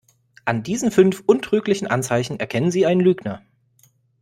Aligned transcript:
An 0.45 0.63
diesen 0.63 0.89
fünf 0.89 1.21
untrüglichen 1.27 1.85
Anzeichen 1.87 2.39
erkennen 2.39 2.71
Sie 2.71 2.87
einen 2.87 3.01
Lügner. 3.01 3.43